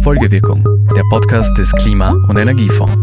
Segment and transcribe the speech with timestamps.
[0.00, 2.94] Folgewirkung, der Podcast des Klima- und Energiefonds.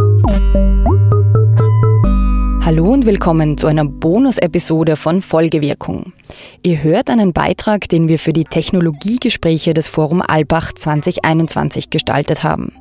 [2.65, 6.11] Hallo und willkommen zu einer Bonus-Episode von Folgewirkung.
[6.63, 12.74] Ihr hört einen Beitrag, den wir für die Technologiegespräche des Forum Albach 2021 gestaltet haben.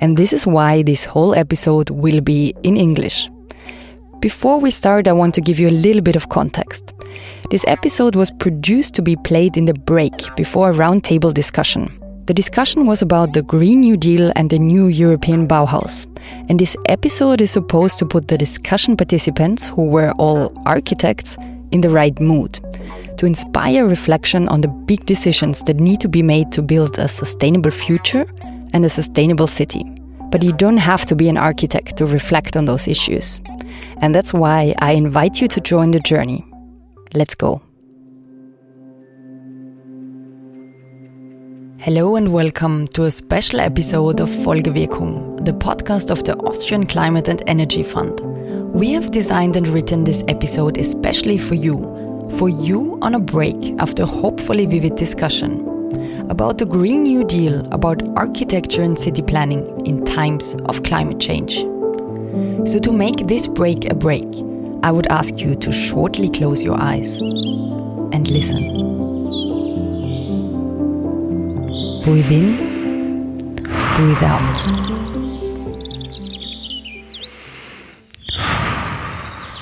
[0.00, 3.30] And this is why this whole episode will be in English.
[4.20, 6.92] Before we start, I want to give you a little bit of context.
[7.52, 11.92] This episode was produced to be played in the break before a roundtable discussion.
[12.24, 16.06] The discussion was about the Green New Deal and the new European Bauhaus.
[16.48, 21.36] And this episode is supposed to put the discussion participants, who were all architects,
[21.72, 22.58] in the right mood,
[23.18, 27.06] to inspire reflection on the big decisions that need to be made to build a
[27.06, 28.24] sustainable future
[28.72, 29.84] and a sustainable city.
[30.30, 33.42] But you don't have to be an architect to reflect on those issues.
[33.98, 36.46] And that's why I invite you to join the journey.
[37.14, 37.60] Let's go.
[41.78, 47.28] Hello and welcome to a special episode of Folgewirkung, the podcast of the Austrian Climate
[47.28, 48.20] and Energy Fund.
[48.72, 51.76] We have designed and written this episode especially for you,
[52.38, 55.68] for you on a break after a hopefully vivid discussion
[56.30, 61.58] about the Green New Deal, about architecture and city planning in times of climate change.
[62.66, 64.24] So, to make this break a break,
[64.84, 68.64] I would ask you to shortly close your eyes and listen.
[72.02, 74.58] Breathe in, breathe out.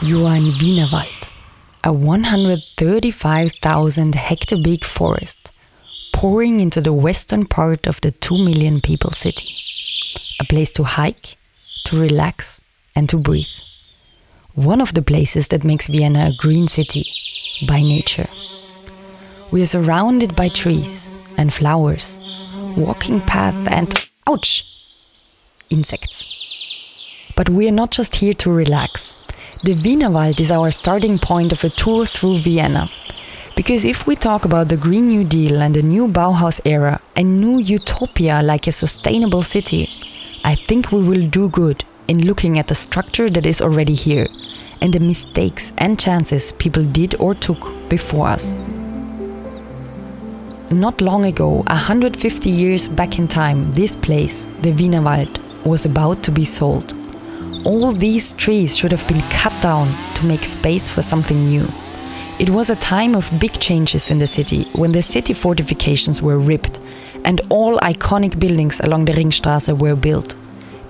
[0.02, 1.28] You are in Wienerwald,
[1.84, 5.52] a 135,000 hectare big forest
[6.14, 9.54] pouring into the western part of the 2 million people city.
[10.40, 11.36] A place to hike,
[11.84, 12.62] to relax,
[12.96, 13.60] and to breathe.
[14.60, 17.10] One of the places that makes Vienna a green city
[17.66, 18.28] by nature.
[19.50, 22.18] We are surrounded by trees and flowers,
[22.76, 23.90] walking path and
[24.26, 24.66] ouch,
[25.70, 26.26] insects.
[27.36, 29.16] But we are not just here to relax.
[29.64, 32.90] The Wienerwald is our starting point of a tour through Vienna.
[33.56, 37.22] Because if we talk about the Green New Deal and the new Bauhaus era, a
[37.22, 39.88] new utopia like a sustainable city,
[40.44, 44.26] I think we will do good in looking at the structure that is already here
[44.80, 48.56] and the mistakes and chances people did or took before us.
[50.72, 56.32] Not long ago, 150 years back in time, this place, the Wienerwald, was about to
[56.32, 56.92] be sold.
[57.64, 61.66] All these trees should have been cut down to make space for something new.
[62.40, 66.38] It was a time of big changes in the city when the city fortifications were
[66.38, 66.80] ripped
[67.24, 70.34] and all iconic buildings along the Ringstraße were built.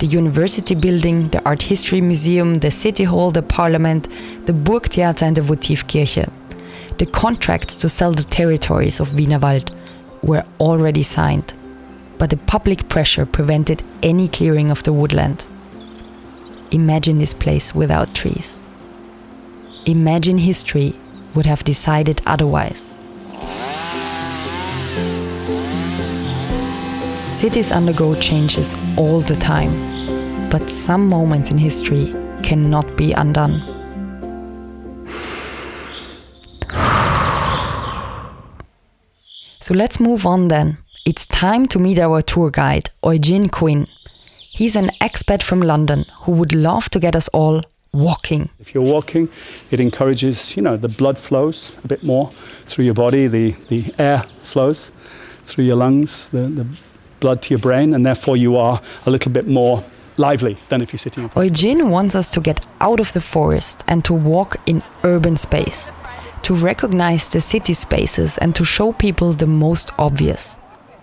[0.01, 4.09] The university building, the art history museum, the city hall, the parliament,
[4.47, 6.27] the Burgtheater and the Votivkirche.
[6.97, 9.71] The contracts to sell the territories of Wienerwald
[10.23, 11.53] were already signed,
[12.17, 15.45] but the public pressure prevented any clearing of the woodland.
[16.71, 18.59] Imagine this place without trees.
[19.85, 20.99] Imagine history
[21.35, 22.95] would have decided otherwise.
[27.41, 29.71] Cities undergo changes all the time,
[30.51, 33.63] but some moments in history cannot be undone.
[39.59, 40.77] So let's move on then.
[41.07, 43.87] It's time to meet our tour guide, Eugene Quinn.
[44.51, 47.63] He's an expat from London who would love to get us all
[47.95, 48.51] walking.
[48.59, 49.31] If you're walking,
[49.71, 52.33] it encourages, you know, the blood flows a bit more
[52.67, 54.91] through your body, the, the air flows
[55.45, 56.67] through your lungs, the, the
[57.21, 59.85] blood to your brain, and therefore you are a little bit more
[60.17, 61.43] lively than if you're sitting in.
[61.43, 65.93] Eugene wants us to get out of the forest and to walk in urban space,
[66.43, 70.57] to recognize the city spaces and to show people the most obvious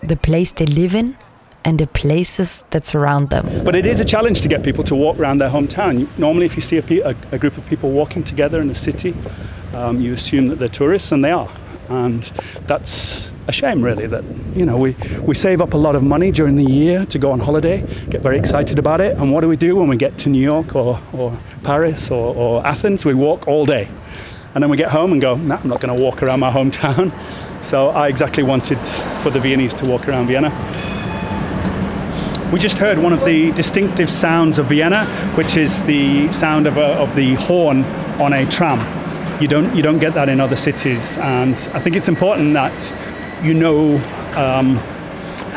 [0.04, 1.18] the place they live in
[1.66, 3.64] and the places that surround them.
[3.64, 6.08] But it is a challenge to get people to walk around their hometown.
[6.18, 8.76] Normally, if you see a, pe- a, a group of people walking together in a
[8.76, 9.14] city,
[9.74, 11.50] um, you assume that they're tourists, and they are.
[11.90, 12.24] And
[12.68, 14.24] that's a shame, really, that,
[14.56, 17.31] you know, we, we save up a lot of money during the year to go
[17.31, 20.18] on holiday, get very excited about it, and what do we do when we get
[20.19, 23.06] to New York or, or Paris or, or Athens?
[23.06, 23.88] We walk all day.
[24.54, 26.51] And then we get home and go, no, I'm not going to walk around my
[26.51, 27.12] hometown.
[27.63, 28.77] So I exactly wanted
[29.24, 30.51] for the Viennese to walk around Vienna.
[32.54, 35.06] We just heard one of the distinctive sounds of Vienna,
[35.36, 37.83] which is the sound of, a, of the horn
[38.22, 38.80] on a tram.
[39.42, 42.72] You don't, you don't get that in other cities, and I think it's important that
[43.44, 43.98] you know
[44.36, 44.80] um,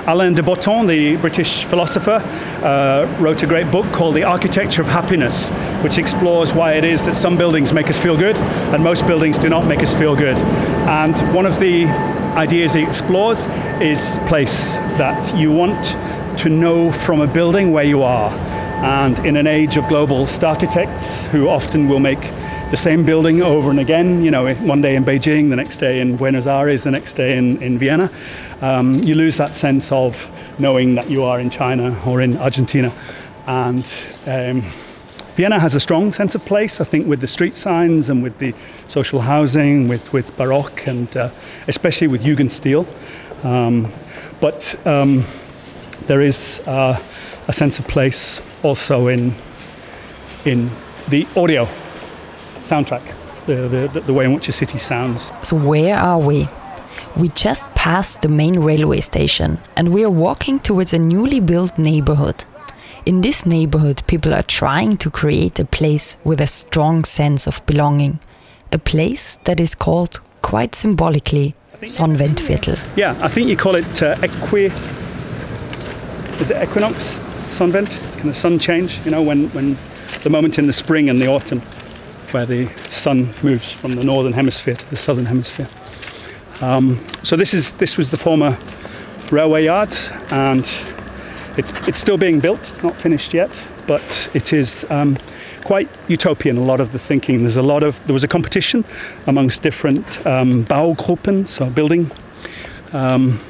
[0.06, 2.22] Alain de Botton, the British philosopher,
[2.64, 5.50] uh, wrote a great book called The Architecture of Happiness,
[5.82, 9.38] which explores why it is that some buildings make us feel good and most buildings
[9.38, 10.36] do not make us feel good.
[10.88, 11.84] And one of the
[12.36, 13.46] ideas he explores
[13.80, 15.96] is place that you want
[16.38, 18.30] to know from a building where you are.
[18.82, 22.32] And in an age of global architects who often will make
[22.70, 25.98] the same building over and again, you know, one day in Beijing, the next day
[25.98, 28.08] in Buenos Aires, the next day in, in Vienna,
[28.60, 30.30] um, you lose that sense of
[30.60, 32.92] knowing that you are in China or in Argentina.
[33.48, 33.84] And
[34.24, 34.62] um,
[35.34, 38.38] Vienna has a strong sense of place, I think, with the street signs and with
[38.38, 38.54] the
[38.86, 41.30] social housing, with, with Baroque and uh,
[41.66, 42.86] especially with Jugendstil.
[43.44, 43.92] Um,
[44.40, 45.24] but um,
[46.06, 47.02] there is uh,
[47.48, 49.34] a sense of place also in,
[50.44, 50.70] in
[51.08, 51.68] the audio
[52.62, 53.02] soundtrack,
[53.46, 55.32] the, the, the way in which a city sounds.
[55.42, 56.48] So, where are we?
[57.16, 61.76] We just passed the main railway station and we are walking towards a newly built
[61.78, 62.44] neighborhood.
[63.06, 67.64] In this neighborhood, people are trying to create a place with a strong sense of
[67.66, 68.20] belonging.
[68.72, 72.78] A place that is called, quite symbolically, Sonnenwendviertel.
[72.94, 74.66] Yeah, I think you call it uh, equi.
[76.38, 77.18] Is it equinox?
[77.48, 77.98] Sonnenwend?
[78.06, 79.78] It's kind of sun change, you know, when, when
[80.22, 81.62] the moment in the spring and the autumn
[82.32, 85.68] where the sun moves from the northern hemisphere to the southern hemisphere.
[86.60, 88.58] Um, so this is this was the former
[89.32, 89.94] railway yard,
[90.30, 90.70] and
[91.56, 92.60] it's it's still being built.
[92.60, 95.18] It's not finished yet, but it is um,
[95.64, 96.56] quite utopian.
[96.56, 97.40] A lot of the thinking.
[97.40, 98.84] There's a lot of there was a competition
[99.26, 102.10] amongst different um, Baugruppen, so building
[102.92, 103.40] um,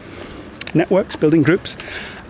[0.75, 1.77] networks, building groups,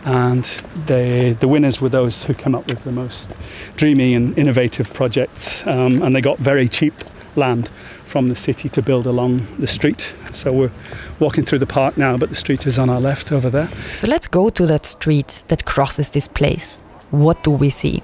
[0.05, 0.45] and
[0.87, 3.33] the the winners were those who came up with the most
[3.77, 6.95] dreamy and innovative projects, um, and they got very cheap
[7.37, 7.71] land
[8.05, 10.15] from the city to build along the street.
[10.33, 10.73] So we're
[11.21, 13.69] walking through the park now, but the street is on our left over there.
[13.95, 16.83] So let's go to that street that crosses this place.
[17.11, 18.03] What do we see?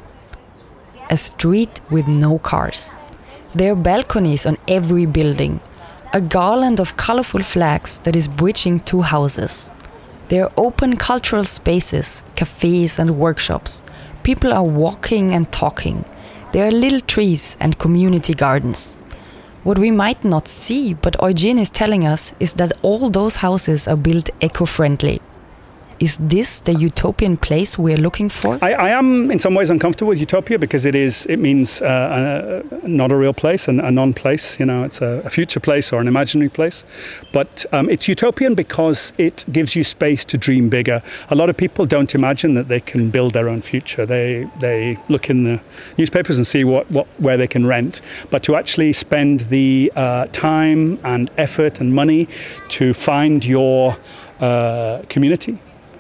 [1.11, 2.91] A street with no cars.
[3.55, 5.61] There are balconies on every building,
[6.13, 9.71] a garland of colorful flags that is bridging two houses.
[10.29, 13.85] There are open cultural spaces, cafes, and workshops.
[14.25, 16.05] People are walking and talking.
[16.53, 18.97] There are little trees and community gardens.
[19.63, 23.87] What we might not see, but Eugene is telling us, is that all those houses
[23.87, 25.21] are built eco friendly.
[25.99, 28.59] Is this the utopian place we're looking for?
[28.61, 32.63] I, I, am in some ways uncomfortable with utopia because it is it means uh,
[32.83, 34.61] a, not a real place and a non-place.
[34.61, 36.85] You know, it's a, a, future place or an imaginary place.
[37.33, 41.03] But um, it's utopian because it gives you space to dream bigger.
[41.31, 44.05] A lot of people don't imagine that they can build their own future.
[44.05, 45.61] They they look in the
[45.97, 48.03] newspapers and see what, what where they can rent.
[48.31, 52.29] But to actually spend the uh, time and effort and money
[52.69, 53.97] to find your
[54.41, 55.59] uh, community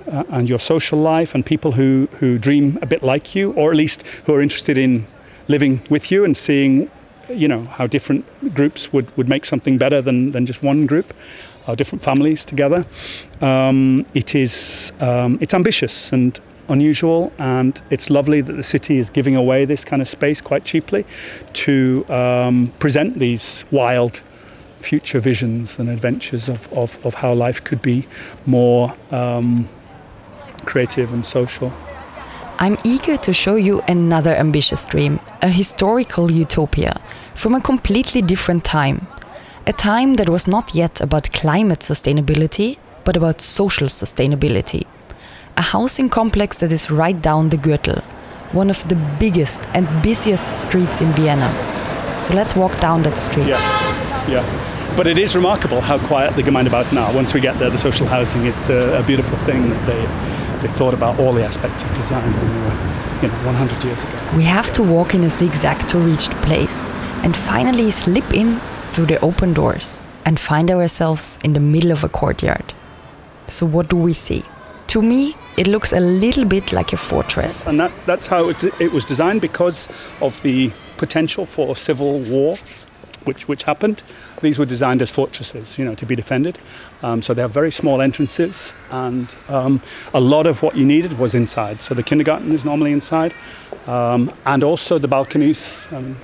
[0.08, 3.70] uh, and your social life and people who, who dream a bit like you, or
[3.70, 5.06] at least who are interested in
[5.48, 6.90] living with you and seeing,
[7.28, 8.24] you know, how different
[8.54, 11.12] groups would, would make something better than, than just one group,
[11.66, 12.84] how different families together.
[13.40, 16.38] Um, it is um, it's ambitious and
[16.68, 20.64] unusual, and it's lovely that the city is giving away this kind of space quite
[20.64, 21.04] cheaply
[21.52, 24.22] to um, present these wild
[24.80, 28.06] future visions and adventures of, of, of how life could be
[28.46, 29.68] more um,
[30.66, 31.72] creative and social.
[32.58, 37.00] I'm eager to show you another ambitious dream, a historical utopia
[37.34, 39.06] from a completely different time.
[39.66, 44.86] A time that was not yet about climate sustainability, but about social sustainability.
[45.58, 48.02] A housing complex that is right down the Gürtel,
[48.52, 51.50] one of the biggest and busiest streets in Vienna.
[52.22, 53.48] So let's walk down that street.
[53.48, 53.60] Yeah,
[54.28, 54.94] yeah.
[54.96, 57.12] But it is remarkable how quiet the Gemeindebauten are.
[57.12, 60.35] Once we get there, the social housing, it's a, a beautiful thing that they
[60.66, 64.02] they thought about all the aspects of design when they were, you know, 100 years
[64.02, 64.12] ago.
[64.36, 66.82] We have to walk in a zigzag to reach the place
[67.22, 68.58] and finally slip in
[68.92, 72.74] through the open doors and find ourselves in the middle of a courtyard.
[73.48, 74.44] So, what do we see?
[74.88, 77.66] To me, it looks a little bit like a fortress.
[77.66, 79.88] And that, that's how it, it was designed because
[80.20, 82.56] of the potential for civil war
[83.26, 84.02] which, which happened.
[84.40, 86.58] These were designed as fortresses, you know, to be defended.
[87.02, 89.80] Um, so they have very small entrances, and um,
[90.14, 91.82] a lot of what you needed was inside.
[91.82, 93.34] So the kindergarten is normally inside,
[93.86, 95.88] um, and also the balconies.
[95.92, 96.16] Um,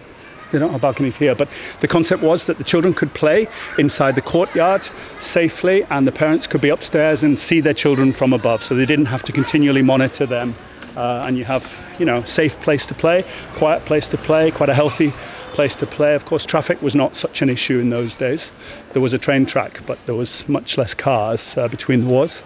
[0.51, 1.49] they don't have balconies here, but
[1.81, 4.87] the concept was that the children could play inside the courtyard
[5.19, 8.85] safely, and the parents could be upstairs and see their children from above, so they
[8.85, 10.55] didn't have to continually monitor them.
[10.95, 11.65] Uh, and you have,
[11.99, 15.11] you know, safe place to play, quiet place to play, quite a healthy
[15.53, 16.15] place to play.
[16.15, 18.53] Of course, traffic was not such an issue in those days.
[18.93, 22.43] There was a train track, but there was much less cars uh, between the wars.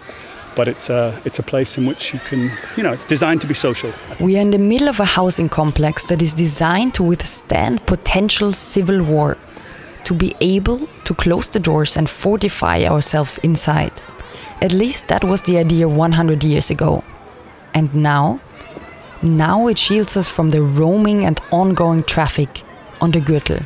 [0.55, 3.47] But it's a, it's a place in which you can, you know, it's designed to
[3.47, 3.91] be social.
[4.19, 8.53] We are in the middle of a housing complex that is designed to withstand potential
[8.53, 9.37] civil war.
[10.07, 13.91] to be able to close the doors and fortify ourselves inside.
[14.61, 17.03] At least that was the idea 100 years ago.
[17.73, 18.39] And now?
[19.21, 22.63] Now it shields us from the roaming and ongoing traffic
[23.01, 23.63] on the Gürtel.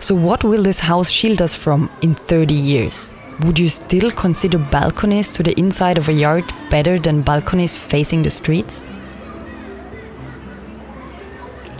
[0.00, 3.10] So, what will this house shield us from in 30 years?
[3.40, 8.22] Would you still consider balconies to the inside of a yard better than balconies facing
[8.22, 8.84] the streets?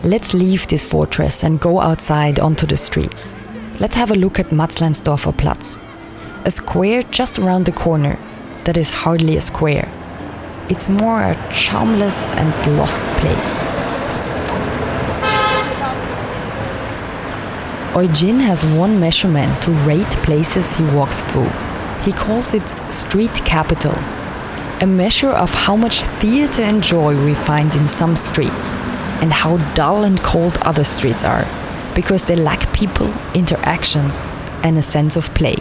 [0.02, 3.35] Let's leave this fortress and go outside onto the streets.
[3.81, 5.78] Let's have a look at Matzleinsdorfer Platz,
[6.45, 8.19] a square just around the corner
[8.64, 9.90] that is hardly a square.
[10.69, 13.75] It's more a charmless and lost place.
[17.96, 21.48] Eugene has one measurement to rate places he walks through.
[22.04, 22.62] He calls it
[22.92, 23.94] street capital,
[24.82, 28.74] a measure of how much theater and joy we find in some streets
[29.22, 31.46] and how dull and cold other streets are,
[31.94, 34.28] because they lack people, interactions,
[34.62, 35.56] and a sense of play.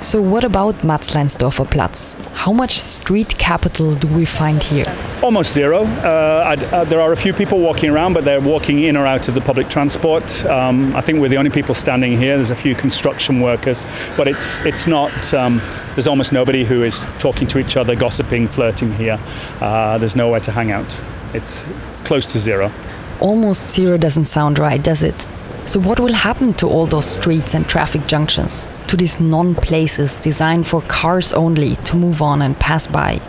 [0.00, 2.14] So, what about Matzleinsdorfer Platz?
[2.32, 4.84] How much street capital do we find here?
[5.24, 5.82] Almost zero.
[5.84, 9.26] Uh, uh, there are a few people walking around, but they're walking in or out
[9.26, 10.44] of the public transport.
[10.44, 12.36] Um, I think we're the only people standing here.
[12.36, 13.84] There's a few construction workers,
[14.16, 15.34] but it's it's not.
[15.34, 15.60] Um,
[15.96, 19.18] there's almost nobody who is talking to each other, gossiping, flirting here.
[19.60, 21.00] Uh, there's nowhere to hang out.
[21.34, 21.66] It's
[22.04, 22.70] close to zero.
[23.18, 25.26] Almost zero doesn't sound right, does it?
[25.66, 28.64] So, what will happen to all those streets and traffic junctions?
[28.88, 33.20] To these non places designed for cars only to move on and pass by?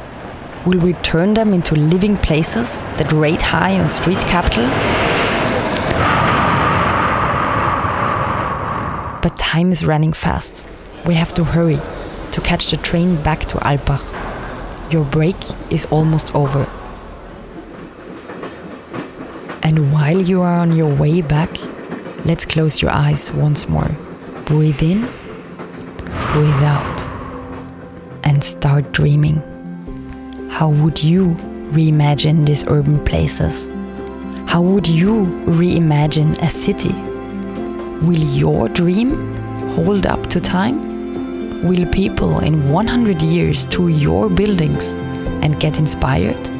[0.65, 4.63] Will we turn them into living places that rate high on street capital?
[9.21, 10.63] But time is running fast.
[11.05, 11.79] We have to hurry
[12.31, 14.03] to catch the train back to Alpbach.
[14.93, 15.35] Your break
[15.69, 16.69] is almost over.
[19.61, 21.49] And while you are on your way back,
[22.23, 23.91] let's close your eyes once more.
[24.45, 25.09] Breathe in,
[26.33, 27.01] breathe out,
[28.23, 29.41] and start dreaming.
[30.49, 31.35] How would you
[31.71, 33.67] reimagine these urban places?
[34.47, 36.93] How would you reimagine a city?
[38.05, 39.11] Will your dream
[39.75, 40.77] hold up to time?
[41.67, 44.95] Will people in 100 years tour your buildings
[45.43, 46.58] and get inspired?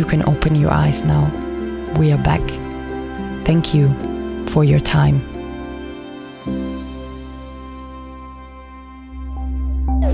[0.00, 1.30] You can open your eyes now.
[1.98, 2.40] We are back.
[3.44, 3.94] Thank you
[4.46, 5.20] for your time.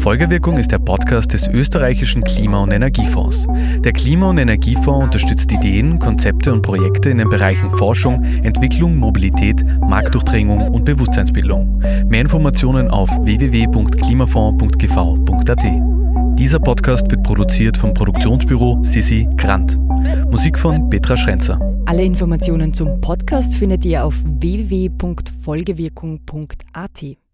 [0.01, 3.47] Folgewirkung ist der Podcast des österreichischen Klima- und Energiefonds.
[3.79, 9.65] Der Klima- und Energiefonds unterstützt Ideen, Konzepte und Projekte in den Bereichen Forschung, Entwicklung, Mobilität,
[9.83, 11.79] Marktdurchdringung und Bewusstseinsbildung.
[12.09, 15.96] Mehr Informationen auf www.klimafonds.gv.at.
[16.39, 19.79] Dieser Podcast wird produziert vom Produktionsbüro Sissi Grant.
[20.31, 21.59] Musik von Petra Schrenzer.
[21.87, 27.17] Alle Informationen zum Podcast findet ihr auf www.folgewirkung.at.